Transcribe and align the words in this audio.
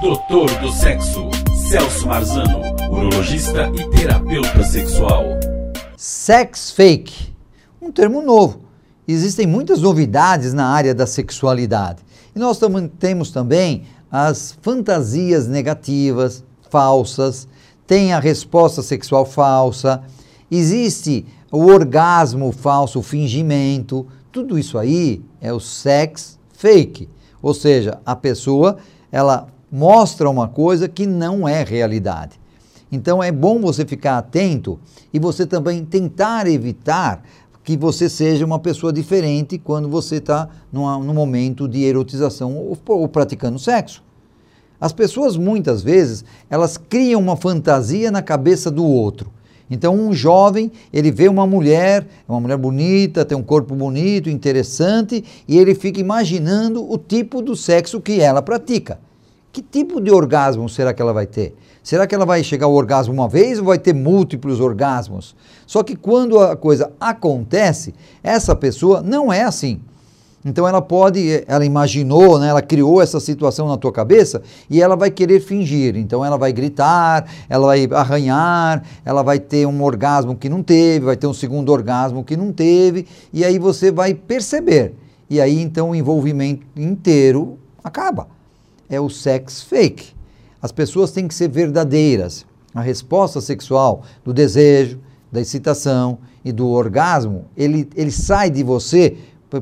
Doutor 0.00 0.48
do 0.60 0.72
Sexo, 0.72 1.28
Celso 1.68 2.06
Marzano, 2.08 2.62
urologista 2.90 3.70
e 3.74 3.90
terapeuta 3.90 4.64
sexual. 4.64 5.24
Sex 5.94 6.70
fake, 6.70 7.34
um 7.82 7.92
termo 7.92 8.22
novo. 8.22 8.62
Existem 9.06 9.46
muitas 9.46 9.82
novidades 9.82 10.54
na 10.54 10.68
área 10.68 10.94
da 10.94 11.06
sexualidade. 11.06 12.02
E 12.34 12.38
nós 12.38 12.58
temos 12.98 13.30
também 13.30 13.82
as 14.10 14.56
fantasias 14.62 15.46
negativas, 15.46 16.42
falsas, 16.70 17.46
tem 17.86 18.14
a 18.14 18.20
resposta 18.20 18.82
sexual 18.82 19.26
falsa, 19.26 20.02
existe 20.50 21.26
o 21.52 21.66
orgasmo 21.66 22.52
falso, 22.52 23.00
o 23.00 23.02
fingimento, 23.02 24.06
tudo 24.32 24.58
isso 24.58 24.78
aí 24.78 25.22
é 25.42 25.52
o 25.52 25.60
sex 25.60 26.38
fake. 26.54 27.06
Ou 27.42 27.52
seja, 27.52 28.00
a 28.06 28.16
pessoa 28.16 28.78
ela 29.12 29.46
mostra 29.70 30.28
uma 30.28 30.48
coisa 30.48 30.88
que 30.88 31.06
não 31.06 31.46
é 31.48 31.62
realidade. 31.62 32.40
Então 32.90 33.22
é 33.22 33.30
bom 33.30 33.60
você 33.60 33.84
ficar 33.84 34.18
atento 34.18 34.78
e 35.12 35.18
você 35.18 35.46
também 35.46 35.84
tentar 35.84 36.46
evitar 36.48 37.22
que 37.62 37.76
você 37.76 38.08
seja 38.08 38.44
uma 38.44 38.58
pessoa 38.58 38.92
diferente 38.92 39.58
quando 39.58 39.88
você 39.88 40.16
está 40.16 40.48
no 40.72 41.14
momento 41.14 41.68
de 41.68 41.84
erotização 41.84 42.56
ou, 42.56 42.76
ou 42.88 43.08
praticando 43.08 43.58
sexo. 43.58 44.02
As 44.80 44.92
pessoas 44.92 45.36
muitas 45.36 45.82
vezes 45.82 46.24
elas 46.48 46.76
criam 46.76 47.20
uma 47.20 47.36
fantasia 47.36 48.10
na 48.10 48.22
cabeça 48.22 48.70
do 48.70 48.84
outro. 48.84 49.30
Então 49.70 49.94
um 49.94 50.12
jovem, 50.12 50.72
ele 50.92 51.12
vê 51.12 51.28
uma 51.28 51.46
mulher, 51.46 52.04
uma 52.28 52.40
mulher 52.40 52.56
bonita, 52.56 53.24
tem 53.24 53.38
um 53.38 53.42
corpo 53.42 53.72
bonito, 53.76 54.28
interessante, 54.28 55.22
e 55.46 55.56
ele 55.56 55.76
fica 55.76 56.00
imaginando 56.00 56.82
o 56.90 56.98
tipo 56.98 57.40
do 57.40 57.54
sexo 57.54 58.00
que 58.00 58.20
ela 58.20 58.42
pratica. 58.42 58.98
Que 59.52 59.62
tipo 59.62 60.00
de 60.00 60.12
orgasmo 60.12 60.68
será 60.68 60.94
que 60.94 61.02
ela 61.02 61.12
vai 61.12 61.26
ter? 61.26 61.56
Será 61.82 62.06
que 62.06 62.14
ela 62.14 62.24
vai 62.24 62.44
chegar 62.44 62.66
ao 62.66 62.72
orgasmo 62.72 63.12
uma 63.12 63.28
vez 63.28 63.58
ou 63.58 63.64
vai 63.64 63.78
ter 63.78 63.92
múltiplos 63.92 64.60
orgasmos? 64.60 65.34
Só 65.66 65.82
que 65.82 65.96
quando 65.96 66.38
a 66.38 66.54
coisa 66.54 66.92
acontece, 67.00 67.92
essa 68.22 68.54
pessoa 68.54 69.02
não 69.02 69.32
é 69.32 69.42
assim. 69.42 69.80
Então 70.44 70.68
ela 70.68 70.80
pode, 70.80 71.44
ela 71.48 71.64
imaginou, 71.64 72.38
né, 72.38 72.48
ela 72.48 72.62
criou 72.62 73.02
essa 73.02 73.18
situação 73.18 73.68
na 73.68 73.76
tua 73.76 73.92
cabeça 73.92 74.40
e 74.70 74.80
ela 74.80 74.94
vai 74.94 75.10
querer 75.10 75.40
fingir. 75.40 75.96
Então 75.96 76.24
ela 76.24 76.38
vai 76.38 76.52
gritar, 76.52 77.26
ela 77.48 77.66
vai 77.66 77.88
arranhar, 77.90 78.84
ela 79.04 79.22
vai 79.22 79.40
ter 79.40 79.66
um 79.66 79.82
orgasmo 79.82 80.36
que 80.36 80.48
não 80.48 80.62
teve, 80.62 81.06
vai 81.06 81.16
ter 81.16 81.26
um 81.26 81.34
segundo 81.34 81.70
orgasmo 81.70 82.22
que 82.22 82.36
não 82.36 82.52
teve, 82.52 83.06
e 83.32 83.44
aí 83.44 83.58
você 83.58 83.90
vai 83.90 84.14
perceber. 84.14 84.94
E 85.28 85.40
aí 85.40 85.60
então 85.60 85.90
o 85.90 85.94
envolvimento 85.94 86.64
inteiro 86.76 87.58
acaba 87.82 88.39
é 88.90 89.00
o 89.00 89.08
sex 89.08 89.62
fake. 89.62 90.12
As 90.60 90.72
pessoas 90.72 91.12
têm 91.12 91.26
que 91.26 91.34
ser 91.34 91.48
verdadeiras. 91.48 92.44
A 92.74 92.80
resposta 92.80 93.40
sexual 93.40 94.02
do 94.24 94.34
desejo, 94.34 95.00
da 95.32 95.40
excitação 95.40 96.18
e 96.44 96.52
do 96.52 96.68
orgasmo, 96.68 97.46
ele, 97.56 97.88
ele 97.96 98.10
sai 98.10 98.50
de 98.50 98.62
você 98.62 99.16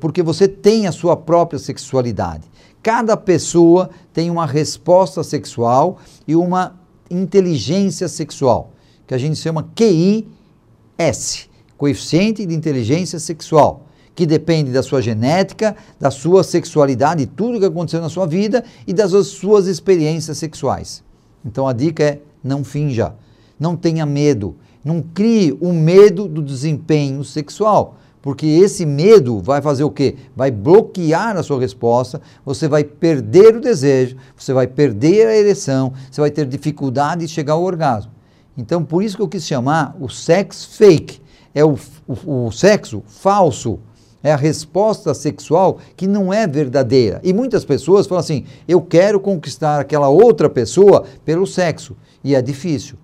porque 0.00 0.22
você 0.22 0.48
tem 0.48 0.86
a 0.86 0.92
sua 0.92 1.16
própria 1.16 1.58
sexualidade. 1.58 2.50
Cada 2.82 3.16
pessoa 3.16 3.90
tem 4.12 4.30
uma 4.30 4.46
resposta 4.46 5.22
sexual 5.22 5.98
e 6.26 6.34
uma 6.34 6.78
inteligência 7.10 8.08
sexual, 8.08 8.72
que 9.06 9.14
a 9.14 9.18
gente 9.18 9.36
chama 9.36 9.68
QIS, 9.74 11.48
coeficiente 11.76 12.46
de 12.46 12.54
inteligência 12.54 13.18
sexual 13.18 13.83
que 14.14 14.26
depende 14.26 14.70
da 14.70 14.82
sua 14.82 15.02
genética, 15.02 15.74
da 15.98 16.10
sua 16.10 16.44
sexualidade, 16.44 17.26
tudo 17.26 17.58
que 17.58 17.66
aconteceu 17.66 18.00
na 18.00 18.08
sua 18.08 18.26
vida 18.26 18.64
e 18.86 18.92
das 18.92 19.12
suas 19.26 19.66
experiências 19.66 20.38
sexuais. 20.38 21.02
Então 21.44 21.66
a 21.66 21.72
dica 21.72 22.04
é 22.04 22.20
não 22.42 22.62
finja, 22.62 23.14
não 23.58 23.76
tenha 23.76 24.06
medo, 24.06 24.56
não 24.84 25.02
crie 25.02 25.56
o 25.60 25.72
medo 25.72 26.28
do 26.28 26.42
desempenho 26.42 27.24
sexual, 27.24 27.96
porque 28.22 28.46
esse 28.46 28.86
medo 28.86 29.40
vai 29.40 29.60
fazer 29.60 29.84
o 29.84 29.90
quê? 29.90 30.16
Vai 30.34 30.50
bloquear 30.50 31.36
a 31.36 31.42
sua 31.42 31.60
resposta, 31.60 32.20
você 32.44 32.68
vai 32.68 32.84
perder 32.84 33.56
o 33.56 33.60
desejo, 33.60 34.16
você 34.36 34.52
vai 34.52 34.66
perder 34.66 35.26
a 35.26 35.36
ereção, 35.36 35.92
você 36.10 36.20
vai 36.20 36.30
ter 36.30 36.46
dificuldade 36.46 37.26
de 37.26 37.28
chegar 37.28 37.54
ao 37.54 37.62
orgasmo. 37.62 38.12
Então, 38.56 38.84
por 38.84 39.02
isso 39.02 39.16
que 39.16 39.22
eu 39.22 39.28
quis 39.28 39.46
chamar 39.46 39.96
o 40.00 40.08
sex 40.08 40.64
fake, 40.64 41.20
é 41.54 41.64
o, 41.64 41.76
o, 42.06 42.46
o 42.46 42.52
sexo 42.52 43.02
falso, 43.06 43.78
é 44.24 44.32
a 44.32 44.36
resposta 44.36 45.12
sexual 45.12 45.78
que 45.94 46.06
não 46.06 46.32
é 46.32 46.46
verdadeira. 46.46 47.20
E 47.22 47.34
muitas 47.34 47.62
pessoas 47.62 48.06
falam 48.06 48.20
assim: 48.20 48.44
eu 48.66 48.80
quero 48.80 49.20
conquistar 49.20 49.78
aquela 49.78 50.08
outra 50.08 50.48
pessoa 50.48 51.04
pelo 51.26 51.46
sexo. 51.46 51.94
E 52.24 52.34
é 52.34 52.40
difícil. 52.40 52.96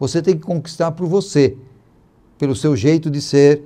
Você 0.00 0.20
tem 0.20 0.34
que 0.34 0.42
conquistar 0.42 0.90
por 0.90 1.06
você, 1.06 1.56
pelo 2.36 2.56
seu 2.56 2.74
jeito 2.74 3.08
de 3.08 3.20
ser, 3.20 3.62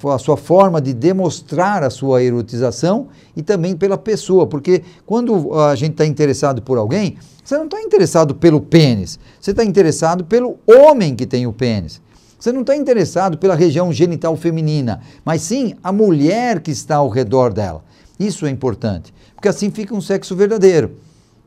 pela 0.00 0.18
sua 0.18 0.36
forma 0.36 0.80
de 0.80 0.94
demonstrar 0.94 1.82
a 1.82 1.90
sua 1.90 2.22
erotização 2.22 3.08
e 3.36 3.42
também 3.42 3.76
pela 3.76 3.98
pessoa. 3.98 4.46
Porque 4.46 4.84
quando 5.04 5.52
a 5.54 5.74
gente 5.74 5.92
está 5.92 6.06
interessado 6.06 6.62
por 6.62 6.78
alguém, 6.78 7.16
você 7.44 7.56
não 7.56 7.64
está 7.64 7.82
interessado 7.82 8.36
pelo 8.36 8.60
pênis, 8.60 9.18
você 9.40 9.50
está 9.50 9.64
interessado 9.64 10.24
pelo 10.24 10.60
homem 10.64 11.16
que 11.16 11.26
tem 11.26 11.44
o 11.44 11.52
pênis. 11.52 12.00
Você 12.42 12.50
não 12.50 12.62
está 12.62 12.74
interessado 12.74 13.38
pela 13.38 13.54
região 13.54 13.92
genital 13.92 14.36
feminina, 14.36 15.00
mas 15.24 15.42
sim 15.42 15.76
a 15.80 15.92
mulher 15.92 16.58
que 16.58 16.72
está 16.72 16.96
ao 16.96 17.08
redor 17.08 17.52
dela. 17.52 17.84
Isso 18.18 18.46
é 18.46 18.50
importante, 18.50 19.14
porque 19.36 19.46
assim 19.46 19.70
fica 19.70 19.94
um 19.94 20.00
sexo 20.00 20.34
verdadeiro, 20.34 20.96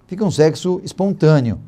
fica 0.08 0.24
um 0.24 0.32
sexo 0.32 0.80
espontâneo, 0.86 1.60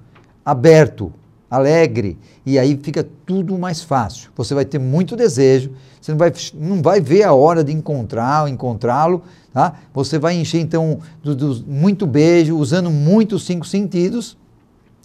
aberto, 0.46 1.12
alegre, 1.52 2.18
e 2.46 2.58
aí 2.58 2.80
fica 2.82 3.06
tudo 3.26 3.58
mais 3.58 3.82
fácil. 3.82 4.32
Você 4.34 4.56
vai 4.56 4.64
ter 4.64 4.80
muito 4.80 5.14
desejo, 5.14 5.72
você 6.00 6.12
não 6.14 6.18
vai, 6.18 6.34
não 6.54 6.82
vai 6.82 7.02
ver 7.02 7.24
a 7.24 7.34
hora 7.34 7.66
de 7.66 7.74
encontrar, 7.74 8.50
encontrá-lo, 8.50 9.22
tá? 9.52 9.74
Você 9.94 10.18
vai 10.18 10.36
encher 10.38 10.62
então 10.62 11.00
do, 11.22 11.36
do, 11.36 11.66
muito 11.68 12.08
beijo, 12.08 12.56
usando 12.56 12.90
muitos 12.90 13.46
cinco 13.46 13.68
sentidos, 13.68 14.38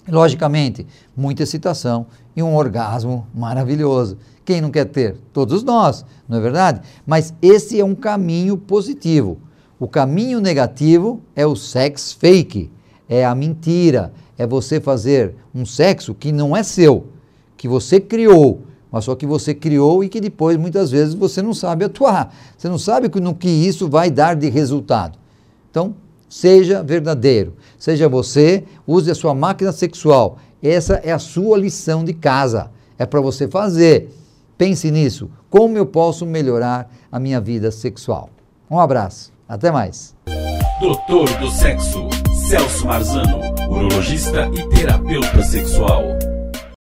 logicamente, 0.09 0.87
muita 1.17 1.43
excitação 1.43 2.07
e 2.35 2.43
um 2.43 2.55
orgasmo 2.55 3.27
maravilhoso. 3.35 4.19
Quem 4.45 4.61
não 4.61 4.71
quer 4.71 4.87
ter? 4.87 5.17
Todos 5.33 5.63
nós, 5.63 6.05
não 6.29 6.39
é 6.39 6.41
verdade? 6.41 6.81
Mas 7.07 7.33
esse 7.41 7.79
é 7.81 7.85
um 7.85 7.95
caminho 7.95 8.57
positivo. 8.57 9.39
O 9.79 9.87
caminho 9.87 10.41
negativo 10.41 11.21
é 11.35 11.47
o 11.47 11.57
sex 11.57 12.13
fake, 12.13 12.71
é 13.09 13.25
a 13.25 13.35
mentira, 13.35 14.13
é 14.37 14.47
você 14.47 14.81
fazer 14.81 15.35
um 15.55 15.65
sexo 15.65 16.15
que 16.15 16.33
não 16.33 16.57
é 16.57 16.63
seu, 16.63 17.07
que 17.57 17.69
você 17.69 18.01
criou, 18.01 18.63
mas 18.91 19.05
só 19.05 19.15
que 19.15 19.27
você 19.27 19.55
criou 19.55 20.05
e 20.05 20.09
que 20.09 20.21
depois 20.21 20.57
muitas 20.57 20.91
vezes 20.91 21.15
você 21.15 21.41
não 21.41 21.55
sabe 21.55 21.85
atuar. 21.85 22.35
Você 22.57 22.69
não 22.69 22.79
sabe 22.79 23.11
no 23.21 23.35
que 23.35 23.49
isso 23.49 23.89
vai 23.89 24.11
dar 24.11 24.37
de 24.37 24.51
resultado. 24.51 25.19
Então, 25.71 25.95
seja 26.33 26.83
verdadeiro, 26.83 27.55
seja 27.79 28.09
você, 28.09 28.65
use 28.87 29.11
a 29.11 29.15
sua 29.15 29.35
máquina 29.35 29.73
sexual 29.73 30.39
essa 30.63 31.01
é 31.03 31.11
a 31.11 31.19
sua 31.19 31.59
lição 31.59 32.05
de 32.05 32.15
casa. 32.15 32.71
É 32.97 33.05
para 33.05 33.21
você 33.21 33.49
fazer. 33.49 34.11
Pense 34.57 34.91
nisso. 34.93 35.29
Como 35.51 35.77
eu 35.77 35.85
posso 35.85 36.25
melhorar 36.25 36.89
a 37.11 37.19
minha 37.19 37.41
vida 37.41 37.71
sexual? 37.73 38.31
Um 38.71 38.79
abraço. 38.79 39.33
Até 39.49 39.73
mais. 39.73 40.15
Doutor 40.81 41.29
do 41.39 41.51
Sexo, 41.51 42.09
Celso 42.49 42.87
Marzano, 42.87 43.41
urologista 43.69 44.49
e 44.55 44.69
terapeuta 44.69 45.43
sexual. 45.43 46.03